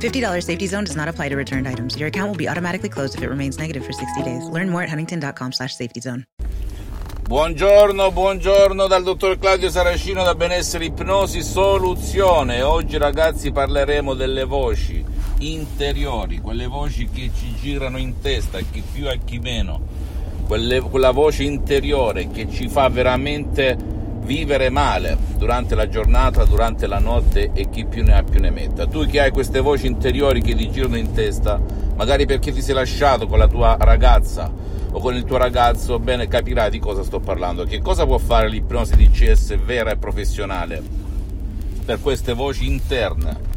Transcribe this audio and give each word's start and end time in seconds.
$50 0.00 0.42
safety 0.42 0.66
zone 0.66 0.84
does 0.84 0.96
not 0.96 1.08
apply 1.08 1.28
to 1.28 1.36
returned 1.36 1.66
items. 1.68 1.96
Your 1.96 2.08
account 2.08 2.28
will 2.28 2.36
be 2.36 2.48
automatically 2.48 2.88
closed 2.88 3.14
if 3.14 3.22
it 3.22 3.28
remains 3.28 3.58
negative 3.58 3.84
for 3.84 3.92
60 3.92 4.22
days. 4.22 4.48
Learn 4.48 4.70
more 4.70 4.82
at 4.82 4.88
huntington.com 4.88 5.52
slash 5.52 5.74
safety 5.76 6.00
zone. 6.00 6.24
Buongiorno, 7.26 8.12
buongiorno 8.12 8.86
dal 8.86 9.02
dottor 9.02 9.36
Claudio 9.36 9.68
Saracino 9.68 10.22
da 10.22 10.36
Benessere 10.36 10.84
Ipnosi 10.84 11.42
Soluzione. 11.42 12.62
Oggi 12.62 12.98
ragazzi 12.98 13.50
parleremo 13.50 14.14
delle 14.14 14.44
voci 14.44 15.04
interiori, 15.38 16.38
quelle 16.38 16.68
voci 16.68 17.08
che 17.08 17.32
ci 17.36 17.52
girano 17.60 17.98
in 17.98 18.20
testa, 18.20 18.60
chi 18.60 18.80
più 18.92 19.08
e 19.08 19.18
chi 19.24 19.40
meno, 19.40 19.80
quelle, 20.46 20.80
quella 20.80 21.10
voce 21.10 21.42
interiore 21.42 22.30
che 22.30 22.48
ci 22.48 22.68
fa 22.68 22.88
veramente 22.88 23.76
vivere 24.26 24.68
male 24.68 25.16
durante 25.38 25.74
la 25.74 25.88
giornata, 25.88 26.44
durante 26.44 26.86
la 26.86 26.98
notte 26.98 27.52
e 27.54 27.70
chi 27.70 27.86
più 27.86 28.02
ne 28.02 28.14
ha 28.14 28.22
più 28.22 28.40
ne 28.40 28.50
metta. 28.50 28.86
Tu 28.86 29.06
che 29.06 29.20
hai 29.20 29.30
queste 29.30 29.60
voci 29.60 29.86
interiori 29.86 30.42
che 30.42 30.54
ti 30.54 30.70
girano 30.70 30.98
in 30.98 31.12
testa, 31.12 31.58
magari 31.94 32.26
perché 32.26 32.52
ti 32.52 32.60
sei 32.60 32.74
lasciato 32.74 33.26
con 33.26 33.38
la 33.38 33.48
tua 33.48 33.76
ragazza, 33.80 34.52
o 34.90 34.98
con 34.98 35.14
il 35.14 35.24
tuo 35.24 35.36
ragazzo, 35.36 35.98
bene, 35.98 36.26
capirai 36.26 36.70
di 36.70 36.78
cosa 36.78 37.04
sto 37.04 37.20
parlando. 37.20 37.64
Che 37.64 37.80
cosa 37.80 38.04
può 38.04 38.18
fare 38.18 38.48
l'ipnosi 38.48 38.96
di 38.96 39.10
CS 39.10 39.56
vera 39.56 39.92
e 39.92 39.96
professionale 39.96 40.82
per 41.84 42.00
queste 42.00 42.32
voci 42.32 42.66
interne 42.66 43.54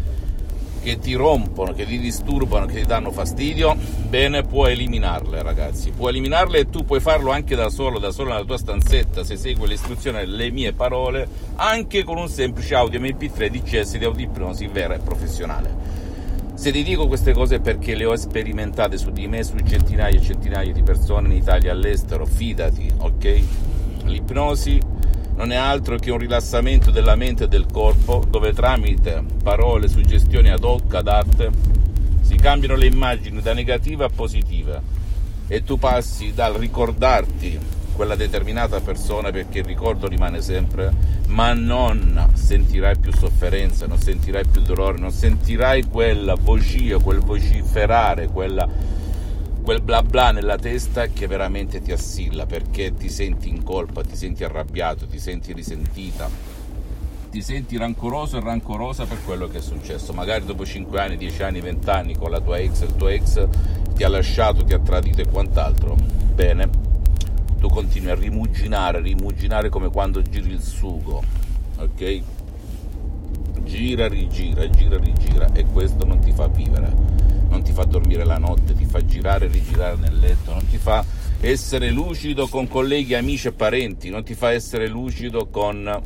che 0.82 1.00
ti 1.00 1.14
rompono, 1.14 1.74
che 1.74 1.86
ti 1.86 2.00
disturbano, 2.00 2.66
che 2.66 2.82
ti 2.82 2.86
danno 2.86 3.12
fastidio? 3.12 3.76
Bene, 4.08 4.44
puoi 4.44 4.74
eliminarle, 4.74 5.42
ragazzi. 5.42 5.92
Puoi 5.92 6.12
eliminarle 6.12 6.60
e 6.60 6.70
tu 6.70 6.86
puoi 6.86 7.00
farlo 7.00 7.32
anche 7.32 7.56
da 7.56 7.70
solo, 7.70 8.00
da 8.00 8.12
solo 8.12 8.30
nella 8.30 8.44
tua 8.44 8.58
stanzetta, 8.58 9.24
se 9.24 9.38
segui 9.38 9.68
le 9.68 9.74
istruzioni, 9.76 10.26
le 10.26 10.52
mie 10.52 10.74
parole, 10.74 11.28
anche 11.56 12.04
con 12.04 12.18
un 12.18 12.28
semplice 12.28 12.76
audio 12.76 13.00
MP3 13.00 13.48
di 13.48 13.62
CS 13.62 13.98
di 13.98 14.06
audipnosi 14.06 14.68
vera 14.68 14.96
e 14.96 15.00
professionale. 15.00 16.08
Se 16.56 16.72
ti 16.72 16.84
dico 16.84 17.08
queste 17.08 17.32
cose 17.32 17.62
perché 17.62 17.96
le 17.96 18.04
ho 18.04 18.16
sperimentate 18.18 18.98
su 18.98 19.12
di 19.12 19.28
me, 19.28 19.44
su 19.44 19.56
centinaia 19.66 20.18
e 20.18 20.22
centinaia 20.22 20.74
di 20.74 20.84
persone 20.84 21.30
in 21.30 21.36
Italia 21.36 21.70
e 21.70 21.72
all'estero, 21.72 22.26
fidati, 22.26 22.92
ok? 22.98 23.44
L'ipnosi 24.04 24.80
non 25.40 25.54
è 25.54 25.56
altro 25.56 25.96
che 25.96 26.12
un 26.12 26.18
rilassamento 26.18 26.92
della 26.92 27.16
mente 27.16 27.46
e 27.46 27.48
del 27.48 27.66
corpo 27.72 28.26
dove 28.30 28.52
tramite 28.52 29.24
parole, 29.42 29.88
suggestioni 29.88 30.50
ad 30.50 30.66
hoc, 30.66 30.94
adatte, 30.94 31.50
si 32.20 32.36
cambiano 32.36 32.76
le 32.76 32.88
immagini 32.88 33.42
da 33.42 33.54
negative 33.54 34.04
a 34.04 34.10
positive. 34.14 34.82
E 35.48 35.64
tu 35.64 35.80
passi 35.80 36.34
dal 36.34 36.56
ricordarti 36.56 37.58
quella 37.94 38.16
determinata 38.16 38.82
persona 38.82 39.32
perché 39.32 39.60
il 39.60 39.66
ricordo 39.66 40.08
rimane 40.08 40.42
sempre, 40.42 40.94
ma 41.28 41.54
non 41.54 42.32
sentirai 42.34 42.98
più 42.98 43.14
sofferenza, 43.14 43.88
non 43.88 43.98
sentirai 43.98 44.46
più 44.46 44.60
dolore, 44.60 45.00
non 45.00 45.12
sentirai 45.12 45.86
quella 45.86 46.36
vocia, 46.36 46.98
quel 46.98 47.20
vociferare, 47.20 48.28
quella, 48.28 48.68
quel 49.70 49.82
bla 49.82 50.02
bla 50.02 50.32
nella 50.32 50.58
testa 50.58 51.06
che 51.10 51.28
veramente 51.28 51.80
ti 51.80 51.92
assilla 51.92 52.48
perché 52.48 52.92
ti 52.96 53.08
senti 53.08 53.50
in 53.50 53.62
colpa, 53.62 54.02
ti 54.02 54.16
senti 54.16 54.44
arrabbiato, 54.44 55.06
ti 55.06 55.20
senti 55.20 55.54
risentita, 55.54 56.28
ti 57.30 57.40
senti 57.44 57.78
rancoroso 57.78 58.38
e 58.38 58.40
rancorosa 58.40 59.06
per 59.06 59.24
quello 59.24 59.48
che 59.48 59.60
è 59.60 59.62
successo. 59.62 60.12
Magari 60.12 60.44
dopo 60.44 60.66
5 60.66 61.00
anni, 61.00 61.18
10 61.18 61.44
anni, 61.44 61.62
20 61.62 61.88
anni 61.92 62.18
con 62.18 62.32
la 62.32 62.40
tua 62.40 62.58
ex, 62.58 62.82
il 62.82 62.96
tuo 62.96 63.10
ex 63.10 63.48
ti 63.94 64.04
ha 64.04 64.10
lasciato, 64.10 64.64
ti 64.64 64.74
ha 64.74 64.80
tradito 64.80 65.22
e 65.22 65.28
quant'altro. 65.28 65.96
Bene, 66.34 66.68
tu 67.60 67.68
continui 67.68 68.10
a 68.10 68.16
rimuginare, 68.16 69.02
rimuginare 69.02 69.70
come 69.70 69.92
quando 69.92 70.24
giri 70.24 70.50
il 70.50 70.64
sugo, 70.64 71.22
ok? 71.78 72.22
Gira, 73.66 74.08
rigira, 74.08 74.68
gira, 74.68 74.98
rigira 74.98 75.54
e 75.54 75.64
questo 75.72 76.08
non 76.08 76.18
ti 76.18 76.32
fa 76.32 76.48
vivere, 76.48 77.19
non 77.50 77.64
ti 77.64 77.72
fa 77.72 77.84
dormire 77.84 78.26
la 78.26 78.38
notte, 78.38 78.74
ti 78.74 78.86
fa 78.86 79.04
girare 79.06 79.46
e 79.46 79.50
rigirare 79.50 79.98
nel 79.98 80.18
letto, 80.18 80.54
non 80.54 80.68
ti 80.68 80.78
fa 80.78 81.04
essere 81.42 81.90
lucido 81.90 82.48
con 82.48 82.68
colleghi, 82.68 83.14
amici 83.16 83.48
e 83.48 83.52
parenti, 83.52 84.10
non 84.10 84.24
ti 84.24 84.34
fa 84.34 84.52
essere 84.52 84.88
lucido 84.88 85.48
con 85.48 86.02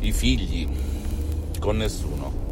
i 0.00 0.12
figli, 0.12 0.68
con 1.58 1.76
nessuno. 1.76 2.46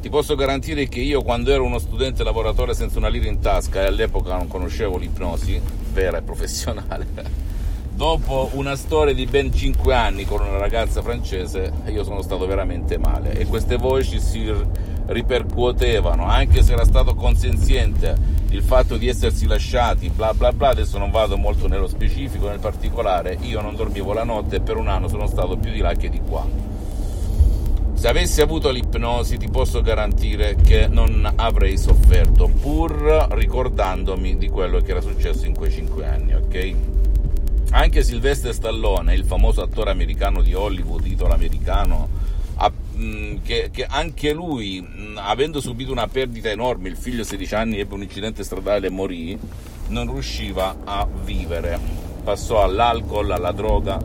Ti 0.00 0.08
posso 0.08 0.34
garantire 0.36 0.88
che 0.88 1.00
io 1.00 1.22
quando 1.22 1.50
ero 1.52 1.64
uno 1.64 1.78
studente 1.78 2.22
lavoratore 2.22 2.74
senza 2.74 2.98
una 2.98 3.08
lira 3.08 3.28
in 3.28 3.40
tasca 3.40 3.82
e 3.82 3.86
all'epoca 3.86 4.36
non 4.36 4.46
conoscevo 4.46 4.98
l'ipnosi 4.98 5.60
vera 5.92 6.18
e 6.18 6.22
professionale, 6.22 7.06
dopo 7.96 8.50
una 8.52 8.76
storia 8.76 9.14
di 9.14 9.24
ben 9.24 9.52
5 9.52 9.94
anni 9.94 10.26
con 10.26 10.42
una 10.42 10.58
ragazza 10.58 11.00
francese 11.00 11.72
io 11.86 12.04
sono 12.04 12.20
stato 12.20 12.46
veramente 12.46 12.98
male. 12.98 13.32
E 13.32 13.46
queste 13.46 13.76
voci 13.76 14.20
si 14.20 14.52
ripercuotevano 15.06 16.26
anche 16.26 16.62
se 16.62 16.74
era 16.74 16.84
stato 16.84 17.14
consenziente 17.14 18.14
il 18.50 18.62
fatto 18.62 18.96
di 18.96 19.08
essersi 19.08 19.46
lasciati 19.46 20.10
bla 20.10 20.34
bla 20.34 20.52
bla. 20.52 20.68
Adesso 20.68 20.98
non 20.98 21.10
vado 21.10 21.38
molto 21.38 21.68
nello 21.68 21.88
specifico 21.88 22.48
nel 22.48 22.58
particolare. 22.58 23.38
Io 23.40 23.62
non 23.62 23.74
dormivo 23.74 24.12
la 24.12 24.24
notte 24.24 24.56
e 24.56 24.60
per 24.60 24.76
un 24.76 24.88
anno 24.88 25.08
sono 25.08 25.26
stato 25.26 25.56
più 25.56 25.72
di 25.72 25.78
là 25.78 25.94
che 25.94 26.10
di 26.10 26.20
qua. 26.20 26.46
Se 27.94 28.08
avessi 28.08 28.42
avuto 28.42 28.70
l'ipnosi 28.70 29.38
ti 29.38 29.48
posso 29.48 29.80
garantire 29.80 30.54
che 30.54 30.86
non 30.86 31.32
avrei 31.34 31.78
sofferto, 31.78 32.46
pur 32.46 33.26
ricordandomi 33.30 34.36
di 34.36 34.50
quello 34.50 34.80
che 34.80 34.90
era 34.90 35.00
successo 35.00 35.46
in 35.46 35.54
quei 35.54 35.70
cinque 35.70 36.06
anni, 36.06 36.34
ok? 36.34 36.74
Anche 37.70 38.02
Sylvester 38.02 38.54
Stallone, 38.54 39.14
il 39.14 39.24
famoso 39.24 39.60
attore 39.60 39.90
americano 39.90 40.40
di 40.40 40.54
Hollywood, 40.54 41.02
titolo 41.02 41.34
americano, 41.34 42.08
mm, 42.96 43.36
che, 43.42 43.70
che, 43.72 43.84
anche 43.84 44.32
lui, 44.32 44.80
mm, 44.80 45.18
avendo 45.18 45.60
subito 45.60 45.92
una 45.92 46.06
perdita 46.06 46.48
enorme, 46.48 46.88
il 46.88 46.96
figlio 46.96 47.22
a 47.22 47.24
16 47.24 47.54
anni 47.54 47.78
ebbe 47.78 47.94
un 47.94 48.02
incidente 48.02 48.44
stradale 48.44 48.86
e 48.86 48.90
morì, 48.90 49.38
non 49.88 50.10
riusciva 50.10 50.76
a 50.84 51.06
vivere. 51.24 51.78
Passò 52.22 52.62
all'alcol, 52.62 53.30
alla 53.30 53.52
droga, 53.52 53.98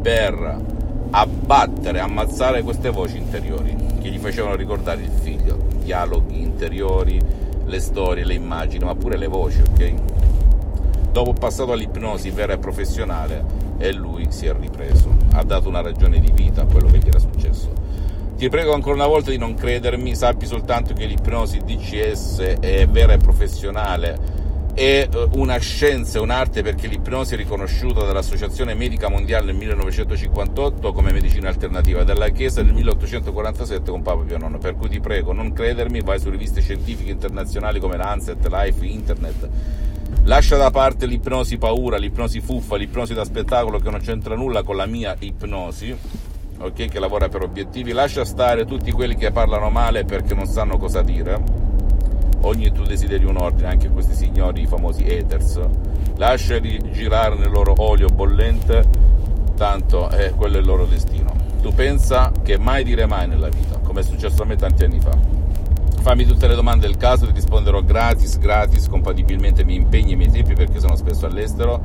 per 0.00 0.76
abbattere, 1.10 2.00
ammazzare 2.00 2.62
queste 2.62 2.90
voci 2.90 3.16
interiori 3.16 3.76
che 4.00 4.10
gli 4.10 4.18
facevano 4.18 4.54
ricordare 4.54 5.02
il 5.02 5.10
figlio, 5.10 5.66
dialoghi 5.82 6.40
interiori, 6.40 7.20
le 7.64 7.80
storie, 7.80 8.24
le 8.24 8.34
immagini, 8.34 8.84
ma 8.84 8.94
pure 8.94 9.16
le 9.16 9.26
voci, 9.26 9.60
ok? 9.60 9.94
Dopo 11.18 11.32
passato 11.32 11.72
all'ipnosi 11.72 12.30
vera 12.30 12.52
e 12.52 12.58
professionale 12.58 13.44
e 13.78 13.92
lui 13.92 14.28
si 14.30 14.46
è 14.46 14.54
ripreso, 14.56 15.16
ha 15.32 15.42
dato 15.42 15.68
una 15.68 15.80
ragione 15.80 16.20
di 16.20 16.30
vita 16.30 16.62
a 16.62 16.64
quello 16.64 16.88
che 16.88 16.98
gli 16.98 17.08
era 17.08 17.18
successo. 17.18 17.72
Ti 18.36 18.48
prego 18.48 18.72
ancora 18.72 18.94
una 18.94 19.08
volta 19.08 19.30
di 19.30 19.36
non 19.36 19.54
credermi, 19.54 20.14
sappi 20.14 20.46
soltanto 20.46 20.94
che 20.94 21.06
l'ipnosi 21.06 21.58
DCS 21.58 22.58
è 22.60 22.86
vera 22.86 23.14
e 23.14 23.16
professionale 23.16 24.16
è 24.74 25.08
eh, 25.12 25.28
una 25.32 25.58
scienza, 25.58 26.20
un'arte 26.20 26.62
perché 26.62 26.86
l'ipnosi 26.86 27.34
è 27.34 27.36
riconosciuta 27.36 28.04
dall'Associazione 28.04 28.74
Medica 28.74 29.08
Mondiale 29.08 29.46
nel 29.46 29.56
1958 29.56 30.92
come 30.92 31.10
medicina 31.10 31.48
alternativa, 31.48 32.04
dalla 32.04 32.28
Chiesa 32.28 32.62
nel 32.62 32.74
1847 32.74 33.90
con 33.90 34.02
Papa 34.02 34.22
Pio 34.22 34.36
IX. 34.36 34.58
Per 34.58 34.76
cui 34.76 34.88
ti 34.88 35.00
prego, 35.00 35.32
non 35.32 35.52
credermi, 35.52 36.00
vai 36.00 36.20
su 36.20 36.30
riviste 36.30 36.60
scientifiche 36.60 37.10
internazionali 37.10 37.80
come 37.80 37.96
Lancet, 37.96 38.46
Life, 38.46 38.86
Internet. 38.86 39.48
Lascia 40.24 40.56
da 40.56 40.70
parte 40.70 41.06
l'ipnosi 41.06 41.56
paura, 41.56 41.96
l'ipnosi 41.96 42.40
fuffa, 42.40 42.76
l'ipnosi 42.76 43.14
da 43.14 43.24
spettacolo 43.24 43.78
che 43.78 43.90
non 43.90 44.00
c'entra 44.00 44.34
nulla 44.34 44.62
con 44.62 44.76
la 44.76 44.86
mia 44.86 45.16
ipnosi, 45.18 45.96
ok? 46.58 46.72
Che 46.86 46.98
lavora 46.98 47.28
per 47.28 47.42
obiettivi. 47.42 47.92
Lascia 47.92 48.24
stare 48.24 48.66
tutti 48.66 48.92
quelli 48.92 49.16
che 49.16 49.30
parlano 49.30 49.70
male 49.70 50.04
perché 50.04 50.34
non 50.34 50.46
sanno 50.46 50.76
cosa 50.76 51.02
dire 51.02 51.66
ogni 52.42 52.70
tuo 52.72 52.84
desiderio 52.84 53.30
un 53.30 53.38
ordine, 53.38 53.68
anche 53.68 53.88
questi 53.88 54.14
signori, 54.14 54.62
i 54.62 54.66
famosi 54.66 55.04
haters. 55.04 55.60
Lasciali 56.16 56.78
girare 56.92 57.36
nel 57.36 57.50
loro 57.50 57.74
olio 57.78 58.08
bollente, 58.08 58.84
tanto 59.56 60.08
è 60.08 60.32
quello 60.34 60.58
il 60.58 60.64
loro 60.66 60.84
destino. 60.84 61.32
Tu 61.62 61.72
pensa 61.72 62.32
che 62.42 62.58
mai 62.58 62.84
dire 62.84 63.06
mai 63.06 63.26
nella 63.28 63.48
vita, 63.48 63.78
come 63.78 64.00
è 64.00 64.04
successo 64.04 64.42
a 64.42 64.44
me 64.44 64.56
tanti 64.56 64.84
anni 64.84 65.00
fa. 65.00 65.37
Fammi 66.00 66.24
tutte 66.24 66.46
le 66.46 66.54
domande 66.54 66.86
del 66.86 66.96
caso, 66.96 67.26
ti 67.26 67.32
risponderò 67.32 67.82
gratis, 67.82 68.38
gratis, 68.38 68.88
compatibilmente 68.88 69.60
ai 69.60 69.66
miei 69.66 69.78
impegni 69.78 70.10
e 70.10 70.12
ai 70.12 70.16
miei 70.16 70.30
tempi 70.30 70.54
perché 70.54 70.80
sono 70.80 70.96
spesso 70.96 71.26
all'estero. 71.26 71.80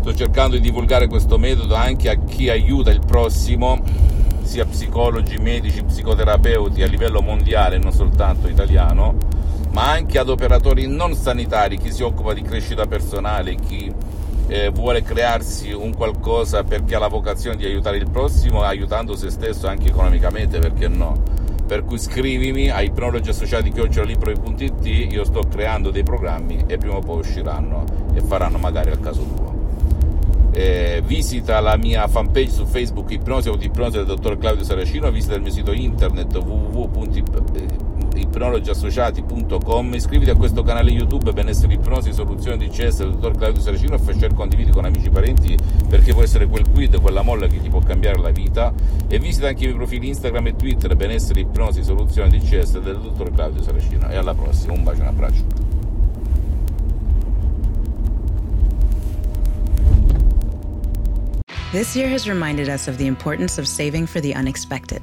Sto 0.00 0.14
cercando 0.14 0.56
di 0.56 0.62
divulgare 0.62 1.06
questo 1.06 1.38
metodo 1.38 1.74
anche 1.74 2.10
a 2.10 2.16
chi 2.16 2.48
aiuta 2.48 2.90
il 2.90 3.00
prossimo, 3.04 3.80
sia 4.42 4.64
psicologi, 4.64 5.36
medici, 5.38 5.82
psicoterapeuti 5.82 6.82
a 6.82 6.86
livello 6.86 7.22
mondiale, 7.22 7.78
non 7.78 7.92
soltanto 7.92 8.48
italiano 8.48 9.40
ma 9.72 9.90
anche 9.90 10.18
ad 10.18 10.28
operatori 10.28 10.86
non 10.86 11.14
sanitari, 11.14 11.78
chi 11.78 11.90
si 11.92 12.02
occupa 12.02 12.34
di 12.34 12.42
crescita 12.42 12.86
personale, 12.86 13.54
chi 13.54 13.92
eh, 14.48 14.68
vuole 14.68 15.02
crearsi 15.02 15.72
un 15.72 15.94
qualcosa 15.94 16.62
perché 16.62 16.94
ha 16.94 16.98
la 16.98 17.08
vocazione 17.08 17.56
di 17.56 17.64
aiutare 17.64 17.96
il 17.96 18.08
prossimo, 18.10 18.62
aiutando 18.62 19.16
se 19.16 19.30
stesso 19.30 19.66
anche 19.66 19.88
economicamente, 19.88 20.58
perché 20.58 20.88
no? 20.88 21.40
Per 21.72 21.86
cui 21.86 21.96
scrivimi 21.96 22.68
a 22.68 22.82
ipnologi 22.82 23.30
associati 23.30 23.70
chiocciolibro.it, 23.70 24.84
io 25.10 25.24
sto 25.24 25.40
creando 25.50 25.90
dei 25.90 26.02
programmi 26.02 26.64
e 26.66 26.76
prima 26.76 26.96
o 26.96 27.00
poi 27.00 27.20
usciranno 27.20 27.84
e 28.12 28.20
faranno 28.20 28.58
magari 28.58 28.90
al 28.90 29.00
caso 29.00 29.22
tuo. 29.22 29.54
Eh, 30.52 31.02
visita 31.02 31.60
la 31.60 31.78
mia 31.78 32.06
fanpage 32.08 32.50
su 32.50 32.66
Facebook 32.66 33.10
Ipnosi 33.12 33.48
Autoipnosi 33.48 33.96
del 33.96 34.04
dottor 34.04 34.36
Claudio 34.36 34.64
Saracino, 34.64 35.10
visita 35.10 35.34
il 35.34 35.40
mio 35.40 35.50
sito 35.50 35.72
internet 35.72 36.36
www.ipnologiassociati.com, 38.12 39.94
iscriviti 39.94 40.30
a 40.30 40.34
questo 40.34 40.62
canale 40.62 40.90
YouTube 40.90 41.32
Benessere 41.32 41.74
Ipnosi 41.74 42.12
Soluzioni 42.12 42.58
di 42.58 42.68
CS 42.68 42.98
del 42.98 43.12
dottor 43.12 43.36
Claudio 43.36 43.60
Saracino 43.60 43.94
e 43.94 43.98
share 43.98 44.34
condividi 44.34 44.70
con 44.70 44.84
amici 44.84 45.06
e 45.06 45.10
parenti 45.10 45.56
perché 45.88 46.12
può 46.12 46.22
essere 46.22 46.46
quel 46.46 46.68
quid, 46.68 47.00
quella 47.00 47.22
molla 47.22 47.46
che 47.46 47.60
ti 47.60 47.68
può 47.68 47.80
cambiare 47.80 48.18
la 48.18 48.30
vita 48.30 48.72
e 49.08 49.18
visita 49.18 49.48
anche 49.48 49.64
i 49.64 49.66
miei 49.66 49.76
profili 49.76 50.08
Instagram 50.08 50.46
e 50.48 50.56
Twitter 50.56 50.94
Benessere 50.94 51.40
Ipnosi 51.40 51.82
Soluzioni 51.82 52.38
di 52.38 52.40
CS 52.40 52.80
del 52.80 52.98
dottor 53.00 53.32
Claudio 53.32 53.62
Saracino 53.62 54.08
e 54.10 54.16
alla 54.16 54.34
prossima, 54.34 54.72
un 54.74 54.82
bacio 54.82 54.98
e 54.98 55.02
un 55.02 55.08
abbraccio. 55.08 55.70
This 61.72 61.96
year 61.96 62.06
has 62.06 62.28
reminded 62.28 62.68
us 62.68 62.86
of 62.86 62.98
the 62.98 63.06
importance 63.06 63.56
of 63.56 63.66
saving 63.66 64.04
for 64.04 64.20
the 64.20 64.34
unexpected. 64.34 65.02